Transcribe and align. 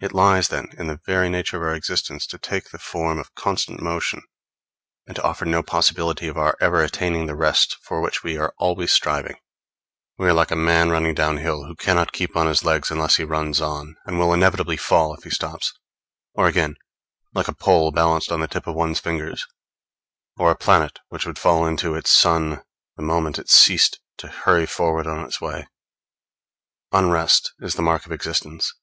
It 0.00 0.12
lies, 0.12 0.48
then, 0.48 0.66
in 0.76 0.88
the 0.88 0.98
very 1.06 1.30
nature 1.30 1.58
of 1.58 1.62
our 1.62 1.76
existence 1.76 2.26
to 2.26 2.36
take 2.36 2.70
the 2.70 2.78
form 2.80 3.20
of 3.20 3.36
constant 3.36 3.80
motion, 3.80 4.22
and 5.06 5.14
to 5.14 5.22
offer 5.22 5.44
no 5.44 5.62
possibility 5.62 6.26
of 6.26 6.36
our 6.36 6.56
ever 6.60 6.82
attaining 6.82 7.26
the 7.26 7.36
rest 7.36 7.76
for 7.84 8.00
which 8.00 8.24
we 8.24 8.36
are 8.36 8.52
always 8.58 8.90
striving. 8.90 9.36
We 10.18 10.26
are 10.26 10.32
like 10.32 10.50
a 10.50 10.56
man 10.56 10.90
running 10.90 11.14
downhill, 11.14 11.66
who 11.66 11.76
cannot 11.76 12.10
keep 12.10 12.36
on 12.36 12.48
his 12.48 12.64
legs 12.64 12.90
unless 12.90 13.14
he 13.14 13.22
runs 13.22 13.60
on, 13.60 13.96
and 14.04 14.18
will 14.18 14.34
inevitably 14.34 14.76
fall 14.76 15.14
if 15.14 15.22
he 15.22 15.30
stops; 15.30 15.72
or, 16.34 16.48
again, 16.48 16.74
like 17.32 17.46
a 17.46 17.54
pole 17.54 17.92
balanced 17.92 18.32
on 18.32 18.40
the 18.40 18.48
tip 18.48 18.66
of 18.66 18.74
one's 18.74 18.98
finger; 18.98 19.32
or 20.36 20.48
like 20.48 20.56
a 20.56 20.58
planet, 20.58 20.98
which 21.10 21.26
would 21.26 21.38
fall 21.38 21.64
into 21.64 21.94
its 21.94 22.10
sun 22.10 22.64
the 22.96 23.04
moment 23.04 23.38
it 23.38 23.48
ceased 23.48 24.00
to 24.18 24.26
hurry 24.26 24.66
forward 24.66 25.06
on 25.06 25.24
its 25.24 25.40
way. 25.40 25.68
Unrest 26.90 27.52
is 27.60 27.74
the 27.76 27.82
mark 27.82 28.04
of 28.04 28.10
existence. 28.10 28.74